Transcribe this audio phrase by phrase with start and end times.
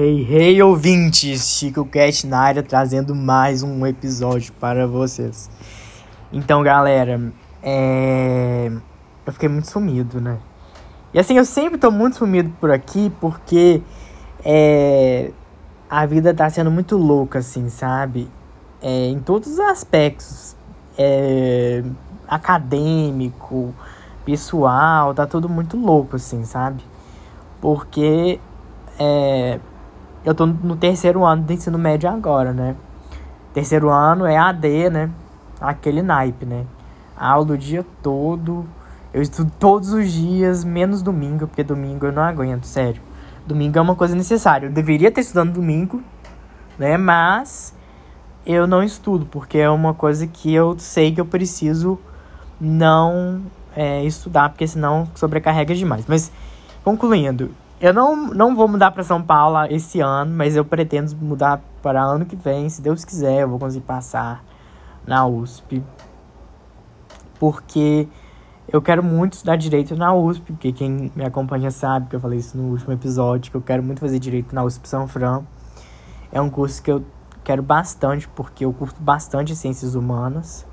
[0.00, 1.58] Hey, hey, ouvintes!
[1.58, 5.50] Chico Cat na área trazendo mais um episódio para vocês.
[6.32, 7.20] Então, galera,
[7.60, 8.70] é...
[9.26, 10.38] eu fiquei muito sumido, né?
[11.12, 13.82] E assim, eu sempre tô muito sumido por aqui porque
[14.44, 15.32] é...
[15.90, 18.30] a vida tá sendo muito louca, assim, sabe?
[18.80, 20.54] É, em todos os aspectos.
[20.96, 21.82] É...
[22.28, 23.74] Acadêmico,
[24.24, 26.84] pessoal, tá tudo muito louco, assim, sabe?
[27.60, 28.38] Porque
[28.96, 29.60] é,
[30.24, 32.76] eu tô no terceiro ano do ensino médio agora, né?
[33.52, 35.10] Terceiro ano é AD, né?
[35.60, 36.64] Aquele naipe, né?
[37.16, 38.66] Aula o dia todo.
[39.12, 43.00] Eu estudo todos os dias, menos domingo, porque domingo eu não aguento, sério.
[43.46, 44.66] Domingo é uma coisa necessária.
[44.66, 46.02] Eu deveria ter estudando domingo,
[46.78, 46.96] né?
[46.96, 47.74] Mas
[48.44, 51.98] eu não estudo, porque é uma coisa que eu sei que eu preciso
[52.60, 53.42] não
[53.74, 56.04] é, estudar, porque senão sobrecarrega demais.
[56.06, 56.32] Mas,
[56.84, 57.50] concluindo,
[57.80, 62.02] eu não, não vou mudar para São Paulo esse ano, mas eu pretendo mudar para
[62.02, 64.44] ano que vem, se Deus quiser, eu vou conseguir passar
[65.06, 65.82] na USP.
[67.38, 68.08] Porque
[68.70, 72.40] eu quero muito estudar direito na USP, porque quem me acompanha sabe que eu falei
[72.40, 75.44] isso no último episódio, que eu quero muito fazer direito na USP São Fran.
[76.32, 77.04] É um curso que eu
[77.44, 80.66] quero bastante, porque eu curto bastante ciências humanas.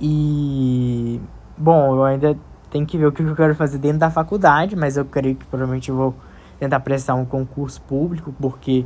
[0.00, 1.20] E
[1.56, 2.36] bom, eu ainda
[2.74, 5.44] tem que ver o que eu quero fazer dentro da faculdade, mas eu creio que
[5.44, 6.14] provavelmente eu vou
[6.58, 8.84] tentar prestar um concurso público, porque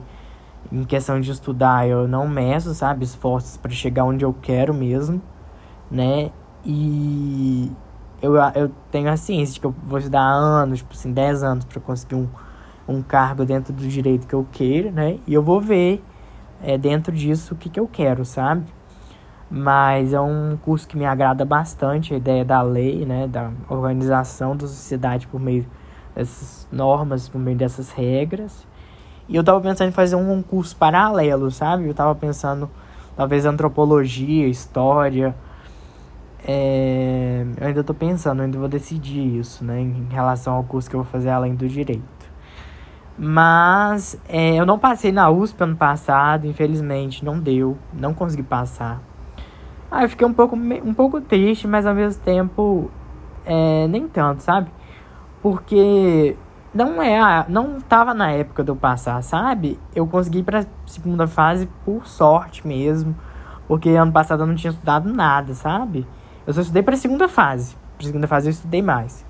[0.70, 5.22] em questão de estudar eu não meço, sabe, esforços para chegar onde eu quero mesmo,
[5.90, 6.30] né?
[6.66, 7.72] E
[8.20, 11.64] eu, eu tenho a ciência de que eu vou estudar anos, tipo assim, 10 anos
[11.64, 12.28] para conseguir um,
[12.86, 15.18] um cargo dentro do direito que eu queira, né?
[15.26, 16.04] E eu vou ver
[16.62, 18.66] é, dentro disso o que, que eu quero, sabe?
[19.50, 24.56] Mas é um curso que me agrada bastante, a ideia da lei, né, da organização
[24.56, 25.66] da sociedade por meio
[26.14, 28.66] dessas normas, por meio dessas regras.
[29.28, 31.86] E eu tava pensando em fazer um curso paralelo, sabe?
[31.86, 32.68] Eu tava pensando,
[33.16, 35.34] talvez, antropologia, história.
[36.46, 37.46] É...
[37.60, 41.02] Eu ainda tô pensando, ainda vou decidir isso, né, em relação ao curso que eu
[41.02, 42.18] vou fazer além do direito.
[43.18, 49.02] Mas é, eu não passei na USP ano passado, infelizmente, não deu, não consegui passar.
[49.90, 52.90] Ah, eu fiquei um pouco, um pouco triste, mas ao mesmo tempo
[53.46, 54.70] é, nem tanto, sabe?
[55.40, 56.36] Porque
[56.74, 59.80] não é, não tava na época de eu passar, sabe?
[59.94, 63.16] Eu consegui pra segunda fase por sorte mesmo,
[63.66, 66.06] porque ano passado eu não tinha estudado nada, sabe?
[66.46, 67.74] Eu só estudei pra segunda fase.
[67.96, 69.24] Pra segunda fase eu estudei mais.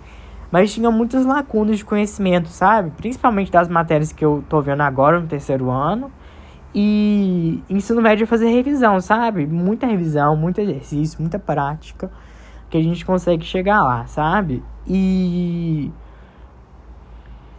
[0.51, 2.91] Mas tinha muitas lacunas de conhecimento, sabe?
[2.97, 6.11] Principalmente das matérias que eu tô vendo agora no terceiro ano
[6.75, 9.47] e ensino médio é fazer revisão, sabe?
[9.47, 12.11] Muita revisão, muito exercício, muita prática
[12.69, 14.63] que a gente consegue chegar lá, sabe?
[14.87, 15.91] E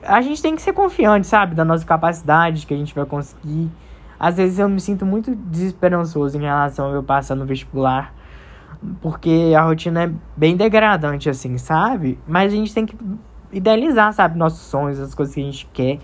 [0.04, 3.70] a gente tem que ser confiante, sabe, da nossa capacidade que a gente vai conseguir.
[4.20, 8.14] Às vezes eu me sinto muito desesperançoso em relação ao eu passar no vestibular,
[9.02, 12.20] porque a rotina é bem degradante assim, sabe?
[12.28, 12.96] Mas a gente tem que
[13.52, 16.00] idealizar, sabe, nossos sonhos, as coisas que a gente quer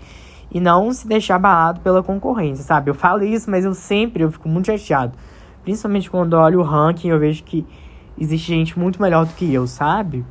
[0.50, 2.90] e não se deixar abalado pela concorrência, sabe?
[2.90, 5.16] Eu falo isso, mas eu sempre eu fico muito chateado.
[5.62, 7.66] Principalmente quando olho o ranking, eu vejo que
[8.18, 10.24] existe gente muito melhor do que eu, sabe?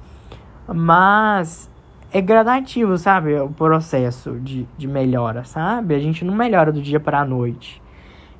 [0.68, 1.70] Mas
[2.12, 3.36] é gradativo, sabe?
[3.36, 5.94] O processo de, de melhora, sabe?
[5.96, 7.82] A gente não melhora do dia para a noite.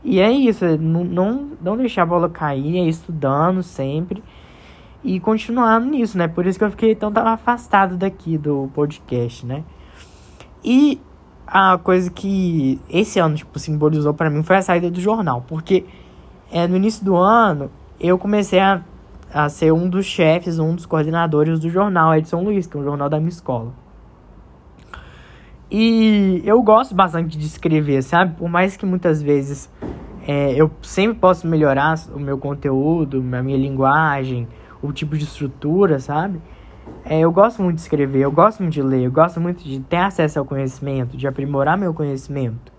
[0.04, 4.24] E é isso, é não, não, não deixar a bola cair, é estudando sempre
[5.04, 6.28] e continuando nisso, né?
[6.28, 9.64] Por isso que eu fiquei tão afastado daqui do podcast, né?
[10.64, 11.00] E
[11.48, 15.44] a coisa que esse ano, tipo, simbolizou para mim foi a saída do jornal.
[15.48, 15.86] Porque
[16.52, 17.70] é, no início do ano
[18.00, 18.82] eu comecei a,
[19.34, 22.84] a ser um dos chefes, um dos coordenadores do jornal Edson Luiz, que é um
[22.84, 23.74] jornal da minha escola.
[25.70, 28.36] E eu gosto bastante de escrever, sabe?
[28.36, 29.70] Por mais que muitas vezes
[30.28, 34.48] é, eu sempre posso melhorar o meu conteúdo, a minha linguagem,
[34.82, 36.40] o tipo de estrutura, sabe?
[37.04, 39.80] É, eu gosto muito de escrever, eu gosto muito de ler, eu gosto muito de
[39.80, 42.74] ter acesso ao conhecimento, de aprimorar meu conhecimento.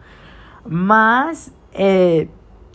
[0.68, 2.26] Mas é,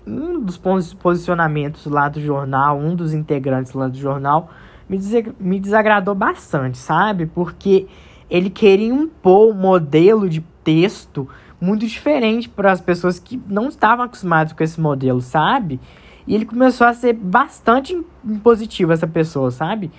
[0.08, 0.58] um dos
[0.94, 4.50] posicionamentos lá do jornal, um dos integrantes lá do jornal,
[4.90, 4.98] me,
[5.40, 7.26] me desagradou bastante, sabe?
[7.26, 7.88] Porque
[8.30, 11.28] ele queria impor um modelo de texto
[11.60, 15.80] muito diferente para as pessoas que não estavam acostumadas com esse modelo, sabe?
[16.26, 17.94] E ele começou a ser bastante
[18.26, 19.92] impositivo, essa pessoa, sabe?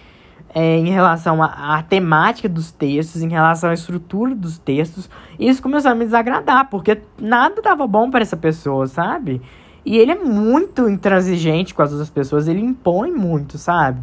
[0.55, 5.09] É, em relação à temática dos textos, em relação à estrutura dos textos.
[5.39, 9.41] Isso começou a me desagradar, porque nada dava bom para essa pessoa, sabe?
[9.85, 14.01] E ele é muito intransigente com as outras pessoas, ele impõe muito, sabe?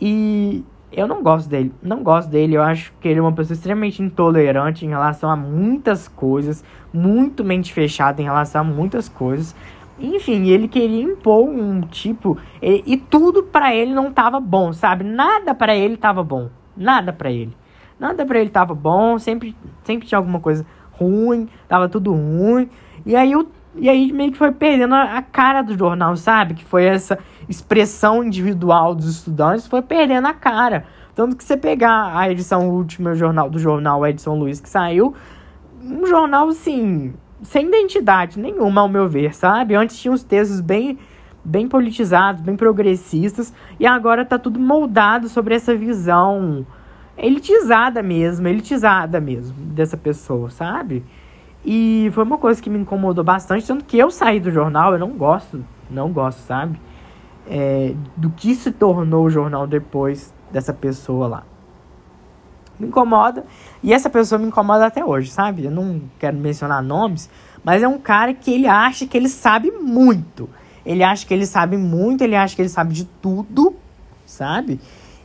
[0.00, 1.72] E eu não gosto dele.
[1.82, 2.54] Não gosto dele.
[2.54, 6.62] Eu acho que ele é uma pessoa extremamente intolerante em relação a muitas coisas.
[6.92, 9.54] Muito mente fechada em relação a muitas coisas.
[9.98, 12.38] Enfim, ele queria impor um tipo.
[12.60, 15.04] E, e tudo para ele não tava bom, sabe?
[15.04, 16.48] Nada para ele tava bom.
[16.76, 17.54] Nada para ele.
[17.98, 19.18] Nada para ele tava bom.
[19.18, 19.54] Sempre,
[19.84, 21.48] sempre tinha alguma coisa ruim.
[21.68, 22.68] Tava tudo ruim.
[23.04, 26.54] E aí o e aí meio que foi perdendo a cara do jornal, sabe?
[26.54, 27.18] Que foi essa
[27.48, 30.84] expressão individual dos estudantes, foi perdendo a cara.
[31.14, 35.14] Tanto que você pegar a edição última jornal, do jornal Edson Luiz que saiu,
[35.82, 39.74] um jornal assim, sem identidade nenhuma, ao meu ver, sabe?
[39.74, 40.98] Antes tinha uns textos bem
[41.44, 46.64] bem politizados, bem progressistas, e agora tá tudo moldado sobre essa visão
[47.18, 51.04] elitizada mesmo, elitizada mesmo dessa pessoa, sabe?
[51.64, 54.98] E foi uma coisa que me incomodou bastante, tanto que eu saí do jornal, eu
[54.98, 56.80] não gosto, não gosto, sabe?
[57.46, 61.51] É, do que se tornou o jornal depois dessa pessoa lá.
[62.78, 63.44] Me incomoda,
[63.82, 65.64] e essa pessoa me incomoda até hoje, sabe?
[65.64, 67.28] Eu não quero mencionar nomes,
[67.64, 70.48] mas é um cara que ele acha que ele sabe muito.
[70.84, 73.76] Ele acha que ele sabe muito, ele acha que ele sabe de tudo,
[74.26, 74.80] sabe?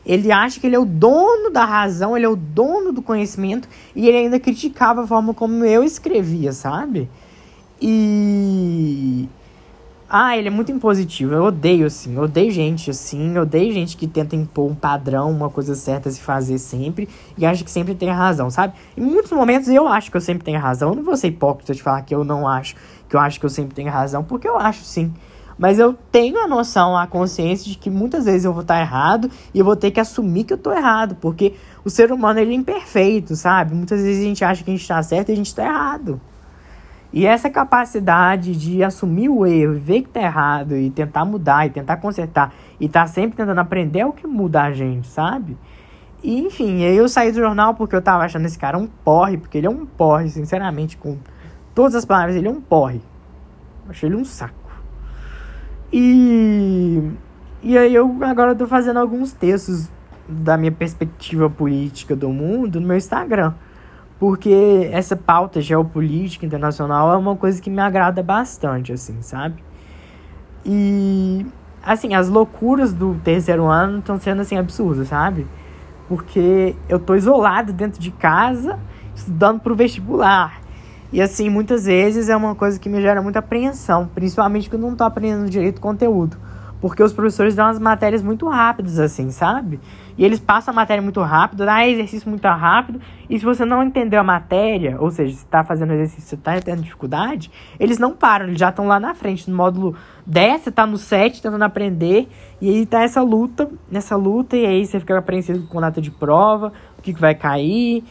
[0.06, 3.68] Ele acha que ele é o dono da razão, ele é o dono do conhecimento
[3.94, 7.10] e ele ainda criticava a forma como eu escrevia, sabe?
[7.80, 9.28] E.
[10.10, 11.34] Ah, ele é muito impositivo.
[11.34, 12.14] Eu odeio, assim.
[12.14, 13.36] Eu odeio gente assim.
[13.36, 17.06] Eu odeio gente que tenta impor um padrão, uma coisa certa a se fazer sempre.
[17.36, 18.72] E acha que sempre tem razão, sabe?
[18.96, 20.90] Em muitos momentos eu acho que eu sempre tenho razão.
[20.90, 22.74] Eu não vou ser hipócrita de falar que eu não acho.
[23.06, 24.24] Que eu acho que eu sempre tenho razão.
[24.24, 25.12] Porque eu acho sim.
[25.58, 29.28] Mas eu tenho a noção, a consciência de que muitas vezes eu vou estar errado
[29.52, 32.52] e eu vou ter que assumir que eu estou errado, porque o ser humano ele
[32.52, 33.74] é imperfeito, sabe?
[33.74, 36.20] Muitas vezes a gente acha que a gente está certo e a gente está errado.
[37.12, 41.70] E essa capacidade de assumir o erro, ver que está errado e tentar mudar e
[41.70, 45.56] tentar consertar e tá sempre tentando aprender é o que muda a gente, sabe?
[46.22, 49.56] E, enfim, eu saí do jornal porque eu tava achando esse cara um porre, porque
[49.56, 51.16] ele é um porre, sinceramente, com
[51.74, 53.00] todas as palavras, ele é um porre.
[53.84, 54.54] Eu achei ele um saco.
[55.92, 57.10] E,
[57.62, 59.88] e aí eu agora tô fazendo alguns textos
[60.28, 63.54] da minha perspectiva política do mundo no meu Instagram.
[64.18, 69.62] Porque essa pauta geopolítica internacional é uma coisa que me agrada bastante, assim, sabe?
[70.66, 71.46] E,
[71.82, 75.46] assim, as loucuras do terceiro ano estão sendo, assim, absurdas, sabe?
[76.08, 78.78] Porque eu tô isolado dentro de casa,
[79.14, 80.60] estudando pro vestibular.
[81.10, 84.90] E assim, muitas vezes é uma coisa que me gera muita apreensão, principalmente quando eu
[84.90, 86.36] não tô aprendendo direito conteúdo.
[86.80, 89.80] Porque os professores dão as matérias muito rápidas, assim, sabe?
[90.16, 93.00] E eles passam a matéria muito rápido, dá exercício muito rápido.
[93.28, 96.60] E se você não entendeu a matéria, ou seja, se está fazendo exercício, você está
[96.60, 99.50] tendo dificuldade, eles não param, eles já estão lá na frente.
[99.50, 99.96] No módulo
[100.26, 102.28] 10, você está no 7 tentando aprender.
[102.60, 106.10] E aí tá essa luta, nessa luta, e aí você fica apreensivo com data de
[106.10, 108.04] prova, o que, que vai cair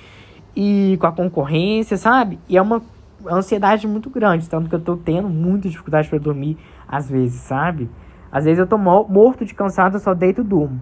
[0.56, 2.40] e com a concorrência, sabe?
[2.50, 2.82] E é uma
[3.30, 7.90] ansiedade muito grande, tanto que eu tô tendo muita dificuldade para dormir às vezes, sabe?
[8.32, 10.82] Às vezes eu tô morto de cansado, eu só deito e durmo.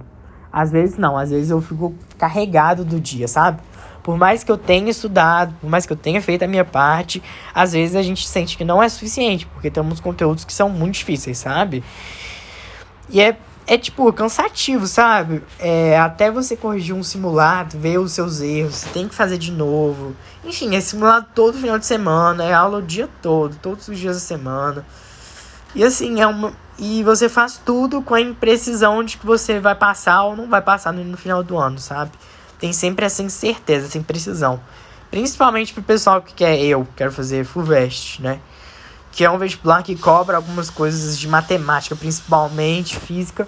[0.51, 3.59] Às vezes não, às vezes eu fico carregado do dia, sabe?
[4.01, 7.21] Por mais que eu tenha estudado, por mais que eu tenha feito a minha parte,
[7.53, 10.93] às vezes a gente sente que não é suficiente, porque temos conteúdos que são muito
[10.95, 11.83] difíceis, sabe?
[13.09, 13.35] E é
[13.67, 15.41] é tipo cansativo, sabe?
[15.59, 20.15] É, até você corrigir um simulado, ver os seus erros, tem que fazer de novo.
[20.43, 24.15] Enfim, é simulado todo final de semana, é aula o dia todo, todos os dias
[24.15, 24.85] da semana.
[25.73, 26.53] E assim, é uma.
[26.77, 30.61] E você faz tudo com a imprecisão de que você vai passar ou não vai
[30.61, 32.11] passar no final do ano, sabe?
[32.59, 34.59] Tem sempre essa incerteza, essa imprecisão.
[35.09, 38.39] Principalmente pro pessoal que quer eu, quero fazer FUVEST, né?
[39.15, 43.47] que é um vestibular que cobra algumas coisas de matemática, principalmente física,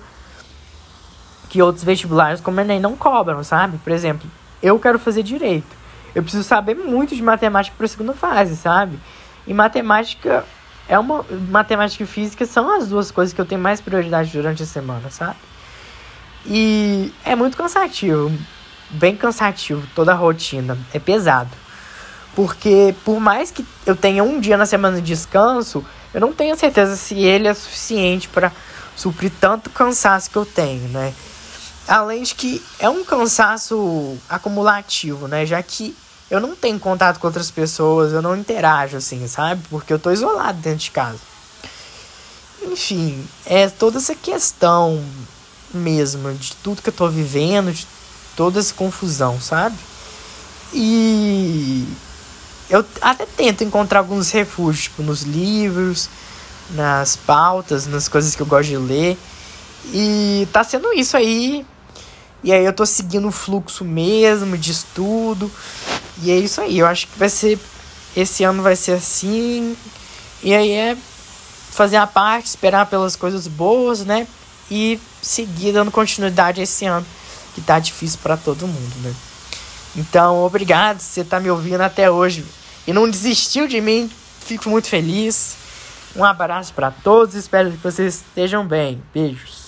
[1.50, 3.78] que outros vestibulares como Enem não cobram, sabe?
[3.80, 4.30] Por exemplo,
[4.64, 5.68] eu quero fazer direito.
[6.16, 8.98] Eu preciso saber muito de matemática para a segunda fase, sabe?
[9.46, 10.46] E matemática
[10.88, 14.64] é uma matemática e física são as duas coisas que eu tenho mais prioridade durante
[14.64, 15.38] a semana, sabe?
[16.46, 18.32] E é muito cansativo,
[18.90, 21.52] bem cansativo toda a rotina, é pesado.
[22.36, 26.56] Porque por mais que eu tenha um dia na semana de descanso, eu não tenho
[26.56, 28.52] certeza se ele é suficiente para
[28.96, 31.14] suprir tanto cansaço que eu tenho, né?
[31.88, 35.46] Além de que é um cansaço acumulativo, né?
[35.46, 35.96] Já que
[36.30, 39.62] eu não tenho contato com outras pessoas, eu não interajo assim, sabe?
[39.70, 41.20] Porque eu tô isolado dentro de casa.
[42.64, 45.04] Enfim, é toda essa questão
[45.74, 47.88] mesmo de tudo que eu tô vivendo, de
[48.36, 49.76] toda essa confusão, sabe?
[50.74, 51.88] E
[52.70, 56.10] eu até tento encontrar alguns refúgios, tipo, nos livros,
[56.72, 59.18] nas pautas, nas coisas que eu gosto de ler.
[59.94, 61.66] E tá sendo isso aí.
[62.44, 65.52] E aí eu tô seguindo o fluxo mesmo de estudo.
[66.22, 66.80] E é isso aí.
[66.80, 67.60] Eu acho que vai ser.
[68.16, 69.76] Esse ano vai ser assim.
[70.44, 70.98] E aí é
[71.72, 74.28] fazer a parte, esperar pelas coisas boas, né?
[74.70, 77.06] E seguir dando continuidade esse ano.
[77.54, 79.14] Que tá difícil para todo mundo, né?
[79.96, 82.46] Então, obrigado você tá me ouvindo até hoje
[82.86, 84.10] e não desistiu de mim.
[84.42, 85.56] Fico muito feliz.
[86.16, 89.02] Um abraço para todos, espero que vocês estejam bem.
[89.14, 89.67] Beijos.